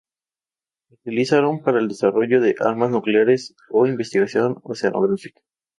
[0.87, 5.41] Se utilizaron para el desarrollo de armas nucleares o investigación oceanográfica.